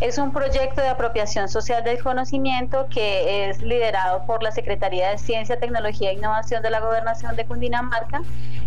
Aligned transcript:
es 0.00 0.18
un 0.18 0.30
proyecto 0.32 0.82
de 0.82 0.88
apropiación 0.88 1.48
social 1.48 1.82
del 1.82 2.02
conocimiento 2.02 2.86
que 2.90 3.48
es 3.48 3.62
liderado 3.62 4.26
por 4.26 4.42
la 4.42 4.50
Secretaría 4.50 5.10
de 5.10 5.18
Ciencia, 5.18 5.58
Tecnología 5.58 6.10
e 6.10 6.14
Innovación 6.14 6.62
de 6.62 6.70
la 6.70 6.80
Gobernación 6.80 7.34
de 7.34 7.46
Cundinamarca 7.46 8.22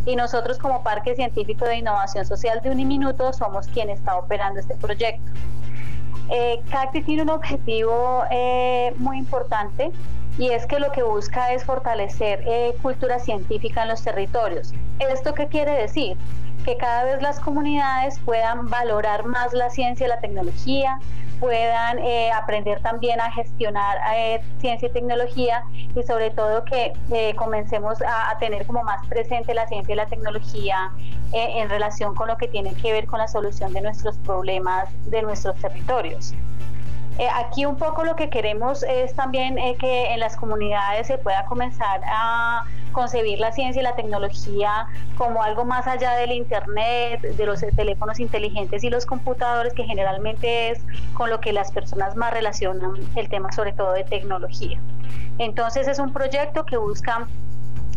y 0.05 0.15
nosotros 0.15 0.57
como 0.57 0.81
Parque 0.81 1.15
Científico 1.15 1.65
de 1.65 1.77
Innovación 1.77 2.25
Social 2.25 2.61
de 2.63 2.71
Uniminuto 2.71 3.31
somos 3.33 3.67
quien 3.67 3.89
está 3.89 4.17
operando 4.17 4.59
este 4.59 4.73
proyecto. 4.75 5.31
Eh, 6.31 6.61
CACTI 6.71 7.01
tiene 7.03 7.23
un 7.23 7.29
objetivo 7.29 8.23
eh, 8.31 8.93
muy 8.97 9.17
importante 9.17 9.91
y 10.39 10.49
es 10.49 10.65
que 10.65 10.79
lo 10.79 10.91
que 10.91 11.03
busca 11.03 11.53
es 11.53 11.63
fortalecer 11.63 12.41
eh, 12.47 12.73
cultura 12.81 13.19
científica 13.19 13.83
en 13.83 13.89
los 13.89 14.01
territorios. 14.01 14.73
¿Esto 14.97 15.35
qué 15.35 15.47
quiere 15.47 15.73
decir? 15.73 16.17
que 16.65 16.77
cada 16.77 17.03
vez 17.05 17.21
las 17.21 17.39
comunidades 17.39 18.19
puedan 18.19 18.69
valorar 18.69 19.25
más 19.25 19.53
la 19.53 19.69
ciencia 19.69 20.05
y 20.05 20.09
la 20.09 20.19
tecnología, 20.19 20.99
puedan 21.39 21.99
eh, 21.99 22.31
aprender 22.31 22.81
también 22.81 23.21
a 23.21 23.31
gestionar 23.31 23.97
eh, 24.15 24.41
ciencia 24.59 24.89
y 24.89 24.91
tecnología 24.91 25.63
y 25.95 26.03
sobre 26.03 26.31
todo 26.31 26.65
que 26.65 26.93
eh, 27.11 27.33
comencemos 27.35 28.01
a, 28.01 28.31
a, 28.31 28.37
tener 28.39 28.65
como 28.65 28.83
más 28.83 29.05
presente 29.07 29.53
la 29.53 29.67
ciencia 29.67 29.93
y 29.93 29.95
la 29.95 30.05
tecnología 30.07 30.91
en 31.31 31.69
relación 31.69 32.15
con 32.15 32.27
lo 32.27 32.37
que 32.37 32.47
tiene 32.47 32.73
que 32.73 32.91
ver 32.91 33.05
con 33.05 33.19
la 33.19 33.27
solución 33.27 33.71
de 33.71 33.81
nuestros 33.81 34.17
problemas 34.17 34.89
de 35.05 35.21
nuestros 35.21 35.55
territorios. 35.57 36.33
Eh, 37.19 37.27
aquí 37.35 37.65
un 37.65 37.75
poco 37.75 38.05
lo 38.05 38.15
que 38.15 38.29
queremos 38.29 38.81
es 38.83 39.13
también 39.13 39.57
eh, 39.57 39.75
que 39.77 40.13
en 40.13 40.21
las 40.21 40.37
comunidades 40.37 41.07
se 41.07 41.17
pueda 41.17 41.43
comenzar 41.45 41.99
a 42.05 42.63
concebir 42.93 43.39
la 43.39 43.51
ciencia 43.51 43.81
y 43.81 43.83
la 43.83 43.93
tecnología 43.95 44.87
como 45.17 45.43
algo 45.43 45.65
más 45.65 45.85
allá 45.85 46.13
del 46.13 46.31
Internet, 46.31 47.21
de 47.21 47.45
los 47.45 47.59
teléfonos 47.75 48.21
inteligentes 48.21 48.85
y 48.85 48.89
los 48.89 49.05
computadores, 49.05 49.73
que 49.73 49.83
generalmente 49.83 50.69
es 50.69 50.79
con 51.13 51.29
lo 51.29 51.41
que 51.41 51.51
las 51.51 51.73
personas 51.73 52.15
más 52.15 52.31
relacionan 52.33 52.93
el 53.15 53.27
tema 53.27 53.51
sobre 53.51 53.73
todo 53.73 53.91
de 53.91 54.05
tecnología. 54.05 54.79
Entonces 55.39 55.89
es 55.89 55.99
un 55.99 56.13
proyecto 56.13 56.65
que 56.65 56.77
busca 56.77 57.27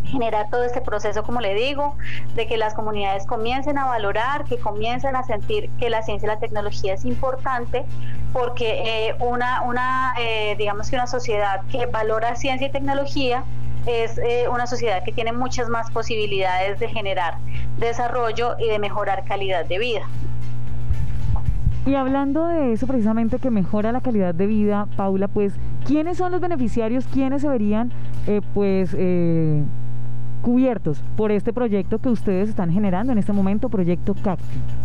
generar 0.05 0.49
todo 0.49 0.63
este 0.63 0.81
proceso, 0.81 1.23
como 1.23 1.41
le 1.41 1.53
digo, 1.53 1.95
de 2.35 2.47
que 2.47 2.57
las 2.57 2.73
comunidades 2.73 3.25
comiencen 3.25 3.77
a 3.77 3.85
valorar, 3.85 4.45
que 4.45 4.57
comiencen 4.57 5.15
a 5.15 5.23
sentir 5.23 5.69
que 5.79 5.89
la 5.89 6.03
ciencia 6.03 6.27
y 6.27 6.29
la 6.29 6.39
tecnología 6.39 6.93
es 6.93 7.05
importante, 7.05 7.85
porque 8.31 9.09
eh, 9.09 9.15
una, 9.19 9.61
una 9.63 10.13
eh, 10.19 10.55
digamos 10.57 10.89
que 10.89 10.95
una 10.95 11.07
sociedad 11.07 11.61
que 11.71 11.85
valora 11.85 12.35
ciencia 12.35 12.67
y 12.67 12.71
tecnología 12.71 13.43
es 13.85 14.17
eh, 14.17 14.47
una 14.49 14.65
sociedad 14.65 15.03
que 15.03 15.11
tiene 15.11 15.33
muchas 15.33 15.69
más 15.69 15.91
posibilidades 15.91 16.79
de 16.79 16.87
generar 16.87 17.37
desarrollo 17.79 18.55
y 18.59 18.69
de 18.69 18.79
mejorar 18.79 19.25
calidad 19.25 19.65
de 19.65 19.77
vida. 19.77 20.01
Y 21.85 21.95
hablando 21.95 22.47
de 22.47 22.71
eso 22.71 22.87
precisamente 22.87 23.39
que 23.39 23.51
mejora 23.51 23.91
la 23.91 23.99
calidad 23.99 24.33
de 24.33 24.47
vida, 24.47 24.87
Paula, 24.95 25.27
pues, 25.27 25.53
¿quiénes 25.85 26.17
son 26.17 26.31
los 26.31 26.39
beneficiarios? 26.39 27.05
¿Quiénes 27.07 27.41
se 27.41 27.49
verían, 27.49 27.91
pues, 28.53 28.95
cubiertos 30.43 31.01
por 31.15 31.31
este 31.31 31.53
proyecto 31.53 31.97
que 31.99 32.09
ustedes 32.09 32.49
están 32.49 32.71
generando 32.71 33.13
en 33.13 33.17
este 33.17 33.33
momento, 33.33 33.69
Proyecto 33.69 34.13
Cacti? 34.13 34.82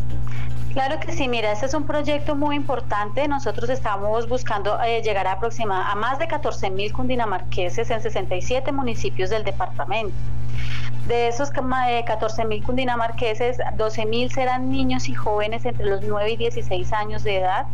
Claro 0.79 1.01
que 1.01 1.11
sí, 1.11 1.27
mira, 1.27 1.51
este 1.51 1.67
es 1.67 1.75
un 1.75 1.87
proyecto 1.87 2.37
muy 2.37 2.55
importante. 2.55 3.27
Nosotros 3.27 3.69
estamos 3.69 4.29
buscando 4.29 4.81
eh, 4.81 5.03
llegar 5.03 5.27
a, 5.27 5.33
aproximar 5.33 5.91
a 5.91 5.97
más 5.97 6.21
de 6.21 6.29
14 6.29 6.71
mil 6.71 6.93
cundinamarqueses 6.93 7.91
en 7.91 8.01
67 8.01 8.71
municipios 8.71 9.29
del 9.29 9.43
departamento. 9.43 10.15
De 11.09 11.27
esos 11.27 11.51
14 11.51 12.45
mil 12.45 12.63
cundinamarqueses, 12.63 13.59
12 13.77 14.07
mil 14.07 14.31
serán 14.31 14.71
niños 14.71 15.09
y 15.09 15.15
jóvenes 15.15 15.65
entre 15.65 15.85
los 15.85 16.03
9 16.03 16.31
y 16.31 16.37
16 16.37 16.93
años 16.93 17.25
de 17.25 17.39
edad. 17.39 17.67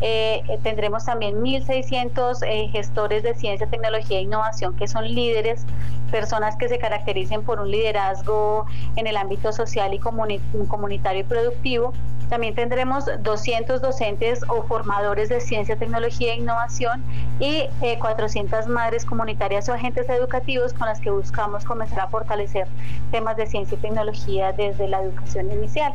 Eh, 0.00 0.42
eh, 0.48 0.58
tendremos 0.62 1.04
también 1.06 1.40
1.600 1.42 2.42
eh, 2.46 2.68
gestores 2.68 3.22
de 3.22 3.34
ciencia, 3.34 3.66
tecnología 3.68 4.18
e 4.18 4.22
innovación 4.22 4.76
que 4.76 4.86
son 4.86 5.06
líderes, 5.06 5.64
personas 6.10 6.56
que 6.56 6.68
se 6.68 6.78
caractericen 6.78 7.42
por 7.42 7.60
un 7.60 7.70
liderazgo 7.70 8.66
en 8.96 9.06
el 9.06 9.16
ámbito 9.16 9.52
social 9.52 9.94
y 9.94 9.98
comunitario 9.98 11.20
y 11.20 11.24
productivo. 11.24 11.92
También 12.34 12.56
tendremos 12.56 13.04
200 13.20 13.80
docentes 13.80 14.40
o 14.48 14.64
formadores 14.64 15.28
de 15.28 15.40
ciencia, 15.40 15.76
tecnología 15.76 16.32
e 16.32 16.38
innovación 16.38 17.00
y 17.38 17.68
400 18.00 18.66
madres 18.66 19.04
comunitarias 19.04 19.68
o 19.68 19.72
agentes 19.72 20.08
educativos 20.08 20.72
con 20.72 20.88
las 20.88 20.98
que 20.98 21.10
buscamos 21.10 21.64
comenzar 21.64 22.00
a 22.00 22.08
fortalecer 22.08 22.66
temas 23.12 23.36
de 23.36 23.46
ciencia 23.46 23.76
y 23.76 23.80
tecnología 23.80 24.50
desde 24.50 24.88
la 24.88 25.02
educación 25.02 25.52
inicial. 25.52 25.94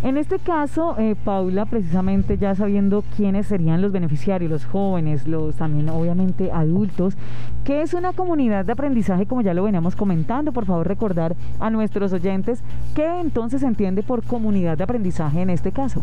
En 0.00 0.16
este 0.16 0.38
caso, 0.38 0.94
eh, 0.96 1.16
Paula, 1.24 1.66
precisamente 1.66 2.38
ya 2.38 2.54
sabiendo 2.54 3.02
quiénes 3.16 3.48
serían 3.48 3.82
los 3.82 3.90
beneficiarios, 3.90 4.48
los 4.48 4.64
jóvenes, 4.64 5.26
los 5.26 5.56
también 5.56 5.88
obviamente 5.88 6.52
adultos, 6.52 7.16
¿qué 7.64 7.82
es 7.82 7.94
una 7.94 8.12
comunidad 8.12 8.64
de 8.64 8.72
aprendizaje 8.72 9.26
como 9.26 9.42
ya 9.42 9.54
lo 9.54 9.64
veníamos 9.64 9.96
comentando? 9.96 10.52
Por 10.52 10.66
favor, 10.66 10.86
recordar 10.86 11.34
a 11.58 11.70
nuestros 11.70 12.12
oyentes 12.12 12.62
qué 12.94 13.20
entonces 13.20 13.60
se 13.60 13.66
entiende 13.66 14.04
por 14.04 14.22
comunidad 14.22 14.78
de 14.78 14.84
aprendizaje 14.84 15.42
en 15.42 15.50
este 15.50 15.72
caso. 15.72 16.02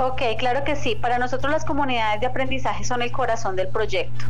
Ok, 0.00 0.22
claro 0.38 0.62
que 0.62 0.76
sí. 0.76 0.94
Para 0.94 1.18
nosotros 1.18 1.52
las 1.52 1.64
comunidades 1.64 2.20
de 2.20 2.26
aprendizaje 2.26 2.84
son 2.84 3.02
el 3.02 3.10
corazón 3.10 3.56
del 3.56 3.66
proyecto. 3.68 4.24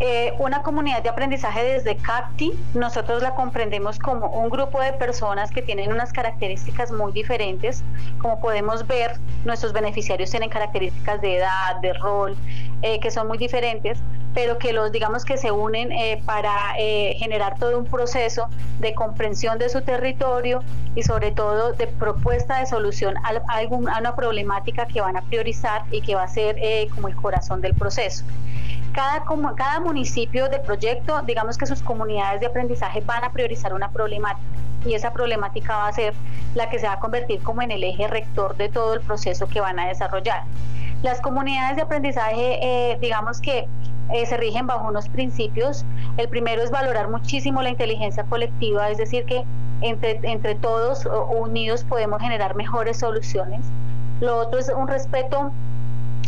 Eh, 0.00 0.34
una 0.38 0.62
comunidad 0.62 1.02
de 1.02 1.08
aprendizaje 1.08 1.64
desde 1.64 1.96
CAPTI, 1.96 2.52
nosotros 2.74 3.22
la 3.22 3.34
comprendemos 3.34 3.98
como 3.98 4.28
un 4.28 4.48
grupo 4.50 4.80
de 4.80 4.92
personas 4.92 5.50
que 5.50 5.62
tienen 5.62 5.92
unas 5.92 6.12
características 6.12 6.92
muy 6.92 7.12
diferentes. 7.12 7.82
Como 8.18 8.38
podemos 8.38 8.86
ver, 8.86 9.16
nuestros 9.44 9.72
beneficiarios 9.72 10.30
tienen 10.30 10.50
características 10.50 11.20
de 11.22 11.38
edad, 11.38 11.76
de 11.80 11.94
rol, 11.94 12.36
eh, 12.82 13.00
que 13.00 13.10
son 13.10 13.28
muy 13.28 13.38
diferentes, 13.38 13.98
pero 14.38 14.56
que 14.56 14.72
los 14.72 14.92
digamos 14.92 15.24
que 15.24 15.36
se 15.36 15.50
unen 15.50 15.90
eh, 15.90 16.22
para 16.24 16.52
generar 17.16 17.58
todo 17.58 17.76
un 17.76 17.86
proceso 17.86 18.48
de 18.78 18.94
comprensión 18.94 19.58
de 19.58 19.68
su 19.68 19.80
territorio 19.80 20.62
y 20.94 21.02
sobre 21.02 21.32
todo 21.32 21.72
de 21.72 21.88
propuesta 21.88 22.60
de 22.60 22.66
solución 22.66 23.16
a, 23.18 23.30
a 23.30 23.98
una 23.98 24.14
problemática 24.14 24.86
que 24.86 25.00
van 25.00 25.16
a 25.16 25.22
priorizar 25.22 25.82
y 25.90 26.02
que 26.02 26.14
va 26.14 26.22
a 26.22 26.28
ser 26.28 26.56
como 26.94 27.08
el 27.08 27.16
corazón 27.16 27.60
del 27.60 27.74
proceso 27.74 28.24
cada, 28.92 29.24
cada 29.56 29.80
municipio 29.80 30.48
de 30.48 30.60
proyecto, 30.60 31.20
digamos 31.22 31.58
que 31.58 31.66
sus 31.66 31.82
comunidades 31.82 32.40
de 32.40 32.46
aprendizaje 32.46 33.00
van 33.00 33.24
a 33.24 33.32
priorizar 33.32 33.74
una 33.74 33.90
problemática 33.90 34.46
y 34.84 34.94
esa 34.94 35.12
problemática 35.12 35.76
va 35.76 35.88
a 35.88 35.92
ser 35.92 36.14
la 36.54 36.70
que 36.70 36.78
se 36.78 36.86
va 36.86 36.92
a 36.92 37.00
convertir 37.00 37.40
como 37.42 37.62
en 37.62 37.72
el 37.72 37.82
eje 37.82 38.06
rector 38.06 38.56
de 38.56 38.68
todo 38.68 38.94
el 38.94 39.00
proceso 39.00 39.48
que 39.48 39.60
van 39.60 39.80
a 39.80 39.88
desarrollar. 39.88 40.44
Las 41.02 41.20
comunidades 41.20 41.76
de 41.76 41.82
aprendizaje, 41.82 42.58
eh, 42.62 42.98
digamos 43.00 43.40
que 43.40 43.68
eh, 44.12 44.26
se 44.26 44.36
rigen 44.36 44.66
bajo 44.66 44.88
unos 44.88 45.08
principios. 45.08 45.84
El 46.16 46.28
primero 46.28 46.62
es 46.62 46.70
valorar 46.70 47.08
muchísimo 47.08 47.62
la 47.62 47.70
inteligencia 47.70 48.24
colectiva, 48.24 48.90
es 48.90 48.98
decir, 48.98 49.24
que 49.24 49.44
entre, 49.80 50.20
entre 50.22 50.54
todos 50.54 51.06
unidos 51.30 51.84
podemos 51.84 52.20
generar 52.20 52.56
mejores 52.56 52.98
soluciones. 52.98 53.64
Lo 54.20 54.36
otro 54.36 54.58
es 54.58 54.70
un 54.74 54.88
respeto 54.88 55.52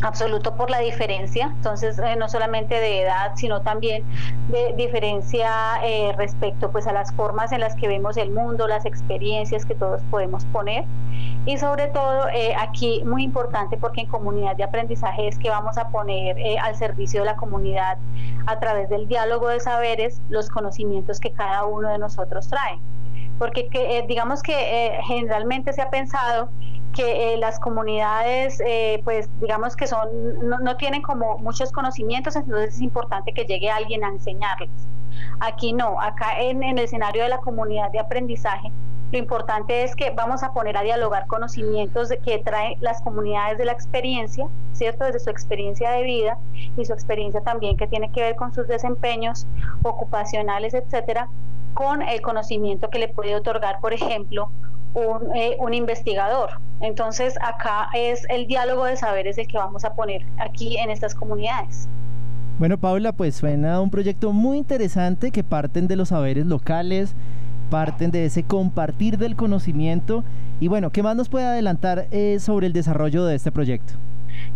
absoluto 0.03 0.55
por 0.55 0.71
la 0.71 0.79
diferencia, 0.79 1.53
entonces 1.57 1.99
eh, 1.99 2.17
no 2.17 2.29
solamente 2.29 2.75
de 2.75 3.03
edad, 3.03 3.33
sino 3.35 3.61
también 3.61 4.05
de 4.49 4.73
diferencia 4.77 5.51
eh, 5.85 6.13
respecto 6.17 6.71
pues 6.71 6.87
a 6.87 6.93
las 6.93 7.13
formas 7.13 7.53
en 7.53 7.61
las 7.61 7.75
que 7.75 7.87
vemos 7.87 8.17
el 8.17 8.31
mundo, 8.31 8.67
las 8.67 8.87
experiencias 8.87 9.67
que 9.67 9.75
todos 9.75 10.03
podemos 10.11 10.45
poner 10.47 10.85
y 11.45 11.59
sobre 11.59 11.89
todo 11.89 12.29
eh, 12.33 12.55
aquí 12.59 13.03
muy 13.05 13.25
importante 13.25 13.77
porque 13.77 14.03
en 14.03 14.07
comunidad 14.07 14.57
de 14.57 14.65
aprendizaje 14.65 15.29
es 15.29 15.39
que 15.39 15.51
vamos 15.51 15.77
a 15.77 15.89
poner 15.89 16.59
al 16.61 16.75
servicio 16.77 17.21
de 17.21 17.27
la 17.27 17.37
comunidad 17.37 17.99
a 18.47 18.59
través 18.59 18.89
del 18.89 19.07
diálogo 19.07 19.49
de 19.49 19.61
saberes 19.61 20.21
los 20.31 20.49
conocimientos 20.49 21.21
que 21.21 21.33
cada 21.33 21.65
uno 21.65 21.91
de 21.91 21.99
nosotros 21.99 22.49
trae. 22.49 22.79
porque 23.39 23.69
que, 23.69 24.05
digamos 24.07 24.43
que 24.43 24.99
generalmente 25.07 25.73
se 25.73 25.83
ha 25.83 25.91
pensado 25.91 26.51
que 26.95 27.37
las 27.39 27.59
comunidades, 27.61 28.59
pues 29.05 29.29
digamos 29.41 29.77
que 29.77 29.87
son, 29.87 30.09
no, 30.43 30.77
tienen 30.77 31.03
como 31.03 31.39
muchos 31.39 31.73
conocimientos, 31.73 32.37
entonces 32.37 32.75
es 32.75 32.81
importante 32.81 33.33
que 33.33 33.45
llegue 33.45 33.71
alguien 33.71 34.05
a 34.05 34.09
enseñarles. 34.09 34.71
Aquí 35.41 35.73
no, 35.73 36.01
acá 36.01 36.41
en, 36.41 36.63
en 36.63 36.79
el 36.79 36.85
escenario 36.85 37.23
de 37.23 37.29
la 37.29 37.39
comunidad 37.39 37.91
de 37.91 38.01
aprendizaje, 38.01 38.71
lo 39.13 39.19
importante 39.19 39.83
es 39.83 39.97
que 39.97 40.11
vamos 40.11 40.45
a 40.45 40.53
poner 40.53 40.77
a 40.77 40.83
dialogar 40.83 41.27
conocimientos 41.27 42.11
que 42.25 42.39
traen 42.39 42.77
las 42.81 43.03
comunidades 43.03 43.59
de 43.59 43.65
la 43.65 43.73
experiencia, 43.73 44.47
¿cierto? 44.73 45.05
Desde 45.05 45.19
su 45.19 45.31
experiencia 45.31 45.91
de 45.91 46.05
vida 46.05 46.39
y 46.77 46.85
su 46.85 46.93
experiencia 46.93 47.41
también 47.41 47.77
que 47.77 47.89
tiene 47.89 48.13
que 48.13 48.21
ver 48.21 48.37
con 48.37 48.55
sus 48.55 48.69
desempeños 48.69 49.49
ocupacionales, 49.83 50.75
etcétera, 50.75 51.29
con 51.75 52.03
el 52.03 52.21
conocimiento 52.21 52.89
que 52.89 53.01
le 53.01 53.09
puede 53.09 53.35
otorgar, 53.35 53.81
por 53.81 53.93
ejemplo, 53.93 54.53
un, 54.95 55.35
eh, 55.35 55.57
un, 55.59 55.75
investigador. 55.75 56.51
Entonces, 56.81 57.35
acá 57.43 57.89
es 57.95 58.25
el 58.29 58.47
diálogo 58.47 58.85
de 58.85 58.97
saberes 58.97 59.39
el 59.39 59.47
que 59.47 59.59
vamos 59.59 59.85
a 59.85 59.95
poner 59.95 60.23
aquí 60.39 60.79
en 60.79 60.91
estas 60.91 61.15
comunidades. 61.15 61.89
Bueno, 62.59 62.77
Paula, 62.77 63.13
pues 63.13 63.37
suena 63.37 63.81
un 63.81 63.91
proyecto 63.91 64.33
muy 64.33 64.59
interesante 64.59 65.31
que 65.31 65.43
parten 65.43 65.89
de 65.89 65.97
los 65.97 66.09
saberes 66.09 66.45
locales, 66.47 67.15
parten 67.71 68.11
de 68.11 68.27
ese 68.27 68.43
compartir 68.43 69.17
del 69.17 69.37
conocimiento. 69.37 70.25
Y 70.61 70.69
bueno, 70.69 70.91
¿qué 70.91 71.03
más 71.03 71.17
nos 71.17 71.29
puede 71.29 71.47
adelantar 71.47 72.07
eh, 72.11 72.39
sobre 72.39 72.67
el 72.67 72.75
desarrollo 72.75 73.25
de 73.25 73.37
este 73.37 73.51
proyecto? 73.51 73.95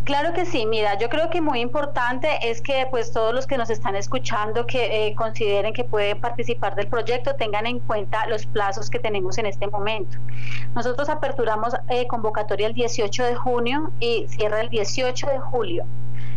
Claro 0.05 0.35
que 0.35 0.45
sí, 0.45 0.67
mira, 0.67 0.99
yo 0.99 1.09
creo 1.09 1.31
que 1.31 1.41
muy 1.41 1.61
importante 1.61 2.29
es 2.43 2.61
que 2.61 2.87
pues 2.91 3.11
todos 3.11 3.35
los 3.35 3.47
que 3.47 3.57
nos 3.57 3.71
están 3.71 3.97
escuchando 3.97 4.67
que 4.67 5.07
eh, 5.07 5.15
consideren 5.15 5.73
que 5.73 5.85
pueden 5.85 6.21
participar 6.21 6.75
del 6.75 6.89
proyecto 6.89 7.35
tengan 7.37 7.67
en 7.67 7.79
cuenta 7.79 8.27
los 8.27 8.45
plazos 8.45 8.91
que 8.91 8.99
tenemos 8.99 9.39
en 9.39 9.47
este 9.47 9.67
momento. 9.67 10.19
Nosotros 10.75 11.09
aperturamos 11.09 11.73
eh, 11.89 12.07
convocatoria 12.07 12.67
el 12.67 12.75
18 12.75 13.25
de 13.25 13.35
junio 13.35 13.93
y 13.99 14.27
cierra 14.29 14.61
el 14.61 14.69
18 14.69 15.27
de 15.27 15.39
julio. 15.39 15.87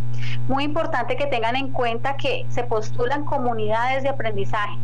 Muy 0.48 0.64
importante 0.64 1.16
que 1.16 1.26
tengan 1.26 1.56
en 1.56 1.72
cuenta 1.72 2.16
que 2.16 2.46
se 2.48 2.64
postulan 2.64 3.24
comunidades 3.24 4.02
de 4.02 4.08
aprendizaje 4.08 4.76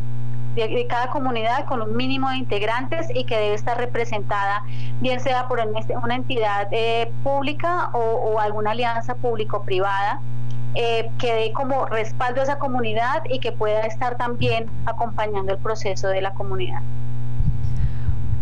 de, 0.55 0.87
cada 0.87 1.09
comunidad 1.09 1.65
con 1.65 1.81
un 1.81 1.95
mínimo 1.95 2.29
de 2.29 2.37
integrantes 2.37 3.07
y 3.13 3.25
que 3.25 3.35
debe 3.35 3.55
estar 3.55 3.77
representada 3.77 4.63
bien 5.01 5.19
sea 5.19 5.47
por 5.47 5.59
una 5.59 6.15
entidad 6.15 6.67
eh, 6.71 7.11
pública 7.23 7.89
o, 7.93 7.99
o 7.99 8.39
alguna 8.39 8.71
alianza 8.71 9.15
público-privada 9.15 10.21
eh, 10.75 11.09
que 11.19 11.33
dé 11.33 11.53
como 11.53 11.85
respaldo 11.85 12.41
a 12.41 12.43
esa 12.43 12.57
comunidad 12.57 13.23
y 13.29 13.39
que 13.39 13.51
pueda 13.51 13.81
estar 13.81 14.17
también 14.17 14.69
acompañando 14.85 15.53
el 15.53 15.59
proceso 15.59 16.07
de 16.07 16.21
la 16.21 16.33
comunidad. 16.33 16.81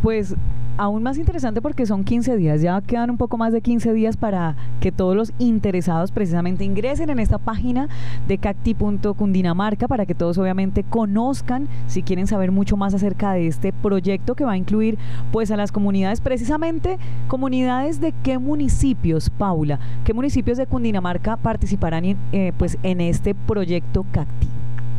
Pues 0.01 0.35
aún 0.81 1.03
más 1.03 1.19
interesante 1.19 1.61
porque 1.61 1.85
son 1.85 2.03
15 2.03 2.37
días, 2.37 2.59
ya 2.63 2.81
quedan 2.81 3.11
un 3.11 3.17
poco 3.17 3.37
más 3.37 3.53
de 3.53 3.61
15 3.61 3.93
días 3.93 4.17
para 4.17 4.55
que 4.79 4.91
todos 4.91 5.15
los 5.15 5.31
interesados 5.37 6.11
precisamente 6.11 6.63
ingresen 6.63 7.11
en 7.11 7.19
esta 7.19 7.37
página 7.37 7.87
de 8.27 8.39
cacti.cundinamarca 8.39 9.87
para 9.87 10.07
que 10.07 10.15
todos 10.15 10.39
obviamente 10.39 10.83
conozcan 10.83 11.67
si 11.85 12.01
quieren 12.01 12.25
saber 12.25 12.51
mucho 12.51 12.77
más 12.77 12.95
acerca 12.95 13.33
de 13.33 13.45
este 13.45 13.73
proyecto 13.73 14.33
que 14.33 14.43
va 14.43 14.53
a 14.53 14.57
incluir 14.57 14.97
pues 15.31 15.51
a 15.51 15.55
las 15.55 15.71
comunidades, 15.71 16.19
precisamente 16.19 16.97
comunidades 17.27 18.01
de 18.01 18.11
qué 18.23 18.39
municipios, 18.39 19.29
Paula, 19.29 19.79
qué 20.03 20.15
municipios 20.15 20.57
de 20.57 20.65
Cundinamarca 20.65 21.37
participarán 21.37 22.17
eh, 22.31 22.53
pues 22.57 22.79
en 22.81 23.01
este 23.01 23.35
proyecto 23.35 24.03
Cacti. 24.11 24.50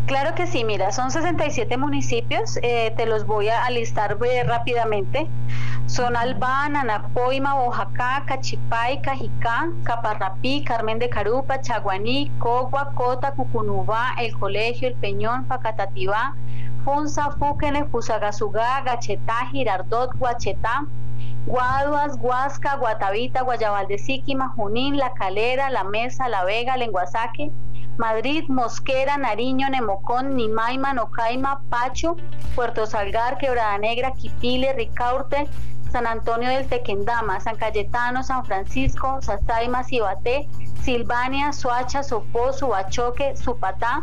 Claro 0.06 0.34
que 0.34 0.48
sí, 0.48 0.64
mira, 0.64 0.90
son 0.90 1.12
67 1.12 1.76
municipios, 1.76 2.58
eh, 2.62 2.92
te 2.96 3.06
los 3.06 3.24
voy 3.24 3.48
a 3.48 3.70
listar 3.70 4.18
rápidamente. 4.46 5.28
Son 5.86 6.16
Albán, 6.16 6.74
Anapoima, 6.76 7.54
Oaxaca, 7.54 8.24
Cachipay, 8.26 9.00
Cajicá, 9.00 9.68
Caparrapí, 9.84 10.64
Carmen 10.64 10.98
de 10.98 11.08
Carupa, 11.08 11.60
Chaguaní, 11.60 12.30
Cogua, 12.38 12.92
Cota, 12.94 13.32
Cucunubá, 13.32 14.14
El 14.18 14.36
Colegio, 14.38 14.88
El 14.88 14.94
Peñón, 14.94 15.46
Facatativá, 15.46 16.34
Funza, 16.84 17.30
Fúquene, 17.32 17.84
Fusagasugá, 17.84 18.80
Gachetá, 18.82 19.46
Girardot, 19.52 20.16
Guachetá, 20.18 20.84
Guaduas, 21.46 22.16
Huasca, 22.20 22.76
Guatavita, 22.76 23.42
Guayabal 23.42 23.86
de 23.86 23.98
Síquima, 23.98 24.48
Junín, 24.56 24.96
La 24.96 25.12
Calera, 25.14 25.70
La 25.70 25.84
Mesa, 25.84 26.28
La 26.28 26.44
Vega, 26.44 26.76
Lenguasaque, 26.76 27.50
Madrid, 27.98 28.44
Mosquera, 28.48 29.16
Nariño, 29.18 29.68
Nemocón, 29.68 30.34
Nimaima, 30.36 30.92
Nocaima, 30.92 31.60
Pacho, 31.68 32.16
Puerto 32.54 32.86
Salgar, 32.86 33.38
Quebrada 33.38 33.78
Negra, 33.78 34.12
Quipile, 34.12 34.72
Ricaurte, 34.72 35.48
San 35.90 36.06
Antonio 36.06 36.48
del 36.48 36.66
Tequendama, 36.68 37.38
San 37.40 37.56
Cayetano, 37.56 38.22
San 38.22 38.44
Francisco, 38.46 39.20
Sasaima, 39.20 39.84
Cibaté, 39.84 40.48
Silvania, 40.82 41.52
Suacha, 41.52 42.02
Sopó, 42.02 42.52
Subachoque, 42.52 43.36
Supatá, 43.36 44.02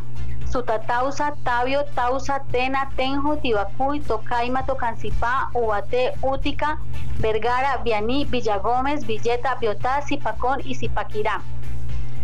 Sutatausa, 0.52 1.34
Tabio, 1.44 1.84
Tausa, 1.96 2.44
Tena, 2.52 2.92
Tenjo, 2.96 3.38
Tibacuy, 3.38 4.00
Tocaima, 4.02 4.66
Tocancipá, 4.66 5.50
Ubaté, 5.54 6.14
Útica, 6.22 6.78
Vergara, 7.20 7.78
Vianí, 7.78 8.26
Villagómez, 8.26 9.06
Villeta, 9.06 9.56
Biotá, 9.56 10.02
Zipacón 10.02 10.62
y 10.64 10.76
Zipaquirá. 10.76 11.42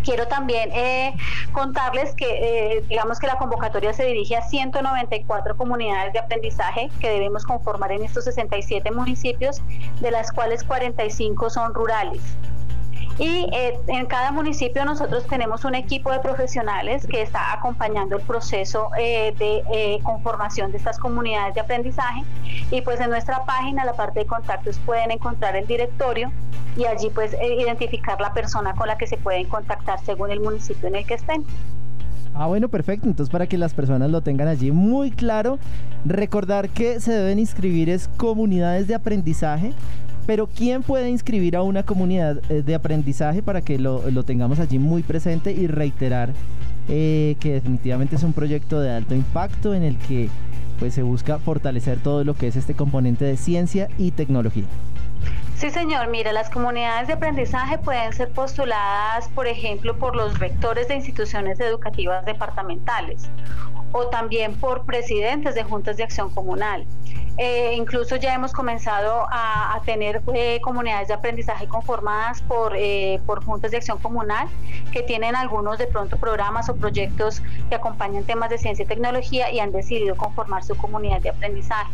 Quiero 0.05 0.27
también 0.27 0.71
eh, 0.71 1.15
contarles 1.51 2.13
que, 2.13 2.27
eh, 2.77 2.83
digamos 2.87 3.19
que 3.19 3.25
la 3.25 3.37
convocatoria 3.37 3.91
se 3.91 4.05
dirige 4.05 4.35
a 4.37 4.43
194 4.43 5.57
comunidades 5.57 6.13
de 6.13 6.19
aprendizaje 6.19 6.91
que 6.99 7.09
debemos 7.09 7.43
conformar 7.43 7.91
en 7.91 8.03
estos 8.03 8.25
67 8.25 8.91
municipios, 8.91 9.63
de 10.01 10.11
las 10.11 10.31
cuales 10.31 10.63
45 10.63 11.49
son 11.49 11.73
rurales. 11.73 12.21
Y 13.17 13.47
eh, 13.53 13.79
en 13.87 14.05
cada 14.07 14.31
municipio 14.31 14.83
nosotros 14.83 15.25
tenemos 15.27 15.63
un 15.63 15.73
equipo 15.73 16.11
de 16.11 16.19
profesionales 16.19 17.07
que 17.07 17.21
está 17.21 17.53
acompañando 17.53 18.17
el 18.17 18.21
proceso 18.23 18.89
eh, 18.99 19.33
de 19.39 19.63
eh, 19.73 19.99
conformación 20.03 20.71
de 20.71 20.77
estas 20.77 20.99
comunidades 20.99 21.55
de 21.55 21.61
aprendizaje. 21.61 22.23
Y 22.71 22.81
pues 22.81 22.99
en 22.99 23.09
nuestra 23.09 23.45
página, 23.45 23.85
la 23.85 23.93
parte 23.93 24.19
de 24.19 24.25
contactos, 24.25 24.79
pueden 24.79 25.11
encontrar 25.11 25.55
el 25.55 25.65
directorio 25.65 26.31
y 26.75 26.85
allí 26.85 27.09
pues 27.09 27.33
identificar 27.41 28.19
la 28.19 28.33
persona 28.33 28.73
con 28.73 28.87
la 28.89 28.97
que 28.97 29.07
se 29.07 29.15
pueden 29.15 29.45
contactar 29.47 30.03
según 30.03 30.31
el 30.31 30.41
municipio 30.41 30.89
en 30.89 30.95
el 30.95 31.05
que 31.05 31.13
estén. 31.13 31.45
Ah, 32.33 32.47
bueno, 32.47 32.67
perfecto. 32.67 33.07
Entonces, 33.07 33.31
para 33.31 33.47
que 33.47 33.57
las 33.57 33.73
personas 33.73 34.11
lo 34.11 34.19
tengan 34.19 34.49
allí 34.49 34.71
muy 34.71 35.09
claro, 35.09 35.57
recordar 36.03 36.67
que 36.67 36.99
se 36.99 37.13
deben 37.13 37.39
inscribir 37.39 37.89
es 37.89 38.09
comunidades 38.17 38.89
de 38.89 38.95
aprendizaje 38.95 39.71
pero 40.25 40.47
¿quién 40.47 40.83
puede 40.83 41.09
inscribir 41.09 41.55
a 41.55 41.61
una 41.61 41.83
comunidad 41.83 42.39
eh, 42.49 42.61
de 42.61 42.75
aprendizaje 42.75 43.43
para 43.43 43.61
que 43.61 43.77
lo, 43.77 44.01
tengamos 44.23 44.59
allí 44.59 44.79
muy 44.79 45.03
presente 45.03 45.51
y 45.51 45.67
reiterar 45.67 46.31
eh, 46.89 47.35
que 47.39 47.53
definitivamente 47.53 48.15
es 48.15 48.23
un 48.23 48.33
proyecto 48.33 48.79
de 48.79 48.91
alto 48.91 49.15
impacto 49.15 49.73
en 49.73 49.83
el 49.83 49.97
que 49.97 50.29
pues, 50.79 50.93
se 50.93 51.03
busca 51.03 51.39
fortalecer 51.39 51.99
todo 51.99 52.23
lo 52.23 52.33
que 52.33 52.47
es 52.47 52.55
este 52.55 52.73
componente 52.73 53.25
de 53.25 53.37
ciencia 53.37 53.87
y 53.97 54.11
tecnología? 54.11 54.65
Sí, 55.57 55.69
señor. 55.69 56.09
Mira, 56.09 56.33
las 56.33 56.49
comunidades 56.49 57.07
de 57.07 57.13
aprendizaje 57.13 57.77
pueden 57.77 58.11
ser 58.11 58.29
postuladas, 58.29 59.29
por 59.29 59.47
ejemplo, 59.47 59.97
por 59.97 60.15
los 60.15 60.37
rectores 60.37 60.89
de 60.89 60.95
instituciones 60.95 61.59
educativas 61.59 62.25
departamentales 62.25 63.29
o 63.93 64.07
también 64.07 64.55
por 64.55 64.85
presidentes 64.85 65.55
de 65.55 65.63
juntas 65.63 65.95
de 65.95 66.03
acción 66.03 66.29
comunal. 66.29 66.85
Eh, 67.37 67.73
incluso 67.75 68.15
ya 68.15 68.33
hemos 68.33 68.53
comenzado 68.53 69.27
a, 69.29 69.81
tener 69.85 70.21
eh, 70.33 70.61
comunidades 70.61 71.09
de 71.09 71.13
aprendizaje 71.13 71.67
conformadas 71.67 72.41
por, 72.41 72.73
eh, 72.75 73.19
por 73.25 73.43
juntas 73.43 73.71
de 73.71 73.77
acción 73.77 73.97
comunal 73.99 74.47
que 74.91 75.03
tienen 75.03 75.35
algunos 75.35 75.77
de 75.77 75.85
pronto 75.85 76.17
programas 76.17 76.69
o 76.69 76.75
proyectos 76.75 77.41
que 77.69 77.75
acompañan 77.75 78.23
temas 78.23 78.49
de 78.49 78.57
ciencia 78.57 78.83
y 78.83 78.87
tecnología 78.87 79.51
y 79.51 79.59
han 79.59 79.71
decidido 79.71 80.15
conformar 80.15 80.63
su 80.63 80.75
comunidad 80.77 81.21
de 81.21 81.29
aprendizaje. 81.29 81.91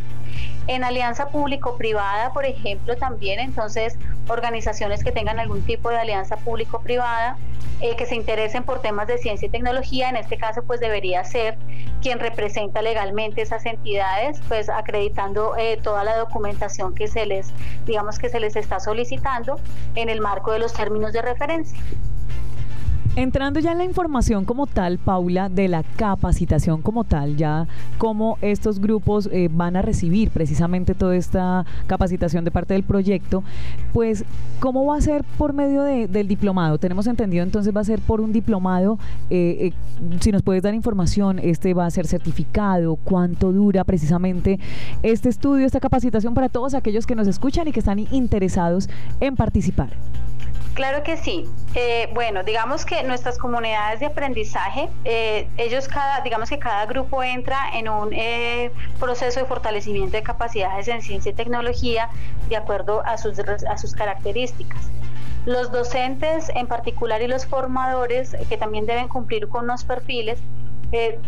En 0.68 0.84
alianza 0.84 1.28
público-privada, 1.28 2.32
por 2.32 2.46
ejemplo, 2.46 2.96
también 2.96 3.40
entonces 3.40 3.98
organizaciones 4.28 5.02
que 5.02 5.10
tengan 5.10 5.40
algún 5.40 5.62
tipo 5.62 5.90
de 5.90 5.98
alianza 5.98 6.36
público-privada 6.36 7.36
que 7.98 8.06
se 8.06 8.14
interesen 8.14 8.62
por 8.62 8.80
temas 8.80 9.08
de 9.08 9.18
ciencia 9.18 9.46
y 9.46 9.50
tecnología, 9.50 10.08
en 10.08 10.14
este 10.14 10.36
caso 10.36 10.62
pues 10.62 10.78
debería 10.78 11.24
ser 11.24 11.58
quien 12.00 12.18
representa 12.18 12.82
legalmente 12.82 13.42
esas 13.42 13.64
entidades, 13.64 14.40
pues 14.48 14.68
acreditando 14.68 15.31
eh, 15.56 15.78
toda 15.82 16.04
la 16.04 16.16
documentación 16.16 16.94
que 16.94 17.08
se 17.08 17.26
les, 17.26 17.52
digamos 17.86 18.18
que 18.18 18.28
se 18.28 18.40
les 18.40 18.56
está 18.56 18.80
solicitando 18.80 19.58
en 19.94 20.08
el 20.08 20.20
marco 20.20 20.52
de 20.52 20.58
los 20.58 20.72
términos 20.72 21.12
de 21.12 21.22
referencia. 21.22 21.78
Entrando 23.14 23.60
ya 23.60 23.72
en 23.72 23.78
la 23.78 23.84
información 23.84 24.46
como 24.46 24.66
tal, 24.66 24.96
Paula, 24.96 25.50
de 25.50 25.68
la 25.68 25.82
capacitación 25.82 26.80
como 26.80 27.04
tal, 27.04 27.36
ya 27.36 27.66
cómo 27.98 28.38
estos 28.40 28.80
grupos 28.80 29.28
eh, 29.30 29.50
van 29.52 29.76
a 29.76 29.82
recibir 29.82 30.30
precisamente 30.30 30.94
toda 30.94 31.14
esta 31.14 31.66
capacitación 31.86 32.42
de 32.46 32.50
parte 32.50 32.72
del 32.72 32.84
proyecto, 32.84 33.44
pues 33.92 34.24
cómo 34.60 34.86
va 34.86 34.96
a 34.96 35.00
ser 35.02 35.24
por 35.36 35.52
medio 35.52 35.82
del 35.82 36.26
diplomado. 36.26 36.78
Tenemos 36.78 37.06
entendido 37.06 37.42
entonces 37.42 37.76
va 37.76 37.82
a 37.82 37.84
ser 37.84 38.00
por 38.00 38.22
un 38.22 38.32
diplomado. 38.32 38.98
Eh, 39.28 39.58
eh, 39.60 39.72
si 40.20 40.32
nos 40.32 40.42
puedes 40.42 40.62
dar 40.62 40.72
información, 40.72 41.38
este 41.38 41.74
va 41.74 41.84
a 41.84 41.90
ser 41.90 42.06
certificado, 42.06 42.96
cuánto 42.96 43.52
dura 43.52 43.84
precisamente 43.84 44.58
este 45.02 45.28
estudio, 45.28 45.66
esta 45.66 45.80
capacitación 45.80 46.32
para 46.32 46.48
todos 46.48 46.72
aquellos 46.72 47.06
que 47.06 47.14
nos 47.14 47.28
escuchan 47.28 47.68
y 47.68 47.72
que 47.72 47.80
están 47.80 47.98
interesados 47.98 48.88
en 49.20 49.36
participar. 49.36 49.90
Claro 50.74 51.02
que 51.02 51.16
sí. 51.16 51.48
Eh, 51.74 52.08
bueno, 52.14 52.42
digamos 52.44 52.84
que 52.84 53.02
nuestras 53.02 53.38
comunidades 53.38 54.00
de 54.00 54.06
aprendizaje, 54.06 54.88
eh, 55.04 55.48
ellos 55.56 55.88
cada, 55.88 56.20
digamos 56.20 56.48
que 56.48 56.58
cada 56.58 56.86
grupo 56.86 57.22
entra 57.22 57.58
en 57.74 57.88
un 57.88 58.12
eh, 58.12 58.70
proceso 58.98 59.40
de 59.40 59.46
fortalecimiento 59.46 60.16
de 60.16 60.22
capacidades 60.22 60.88
en 60.88 61.02
ciencia 61.02 61.30
y 61.30 61.34
tecnología 61.34 62.08
de 62.48 62.56
acuerdo 62.56 63.02
a 63.04 63.18
sus, 63.18 63.38
a 63.38 63.78
sus 63.78 63.94
características. 63.94 64.80
Los 65.44 65.72
docentes 65.72 66.50
en 66.54 66.66
particular 66.66 67.20
y 67.20 67.26
los 67.26 67.46
formadores, 67.46 68.36
que 68.48 68.56
también 68.56 68.86
deben 68.86 69.08
cumplir 69.08 69.48
con 69.48 69.64
unos 69.64 69.84
perfiles, 69.84 70.38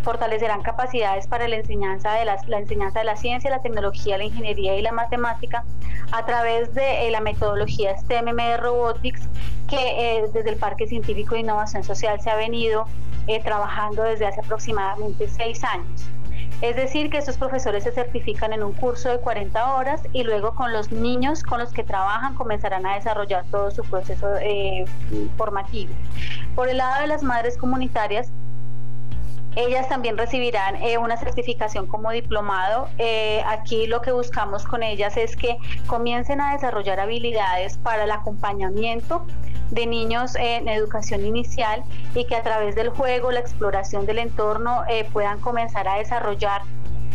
fortalecerán 0.03 0.63
capacidades 0.63 1.27
para 1.27 1.49
la 1.49 1.57
enseñanza, 1.57 2.13
de 2.13 2.25
la, 2.25 2.59
enseñanza 2.59 2.99
de 2.99 3.05
la 3.07 3.17
ciencia, 3.17 3.51
la 3.51 3.63
tecnología, 3.63 4.19
la 4.19 4.25
ingeniería 4.25 4.77
y 4.77 4.83
la 4.83 4.93
matemática 4.93 5.65
a 6.13 6.25
través 6.27 6.75
de 6.75 7.09
eh, 7.09 7.11
la 7.11 7.21
metodología 7.21 7.97
STEM 7.97 8.27
Robotics 8.59 9.23
que 9.69 10.19
eh, 10.19 10.25
desde 10.33 10.51
el 10.51 10.57
Parque 10.57 10.87
Científico 10.87 11.35
de 11.35 11.41
Innovación 11.41 11.83
Social 11.83 12.21
se 12.21 12.31
ha 12.31 12.37
venido 12.37 12.87
eh, 13.27 13.41
trabajando 13.43 14.03
desde 14.03 14.27
hace 14.27 14.41
aproximadamente 14.41 15.29
seis 15.29 15.65
años. 15.65 16.09
Es 16.61 16.77
decir, 16.77 17.11
que 17.11 17.19
estos 17.19 17.37
profesores 17.37 17.85
se 17.85 17.93
certifican 17.93 18.53
en 18.53 18.63
un 18.63 18.73
curso 18.73 19.09
de 19.09 19.19
40 19.19 19.75
horas 19.75 20.03
y 20.13 20.25
luego 20.25 20.55
con 20.55 20.73
los 20.73 20.93
niños 20.93 21.43
con 21.43 21.59
los 21.59 21.73
que 21.73 21.85
trabajan 21.85 22.35
comenzarán 22.35 22.87
a 22.87 22.95
desarrollar 22.95 23.45
todo 23.51 23.71
su 23.71 23.83
proceso 23.83 24.29
formativo. 25.37 25.93
Por 26.55 26.69
el 26.69 26.79
lado 26.79 27.01
de 27.01 27.09
las 27.09 27.23
madres 27.23 27.59
comunitarias, 27.59 28.31
ellas 29.57 29.89
también 29.89 30.19
recibirán 30.19 30.77
eh, 30.77 30.99
una 30.99 31.17
certificación 31.17 31.87
como 31.87 32.11
diplomado. 32.11 32.89
Eh, 32.99 33.43
aquí 33.47 33.87
lo 33.87 34.01
que 34.01 34.13
buscamos 34.13 34.65
con 34.65 34.83
ellas 34.83 35.17
es 35.17 35.37
que 35.37 35.57
comiencen 35.87 36.41
a 36.41 36.53
desarrollar 36.53 37.01
habilidades 37.01 37.79
para 37.79 38.05
el 38.05 38.11
acompañamiento 38.11 39.25
de 39.71 39.87
niños 39.87 40.37
en 40.37 40.69
educación 40.69 41.25
inicial 41.25 41.83
y 42.15 42.27
que 42.27 42.37
a 42.37 42.43
través 42.43 42.75
del 42.75 42.91
juego, 42.91 43.33
la 43.33 43.41
exploración 43.41 44.07
del 44.07 44.19
entorno, 44.19 44.85
eh, 44.89 45.09
puedan 45.13 45.41
comenzar 45.41 45.89
a 45.89 45.97
desarrollar 45.97 46.63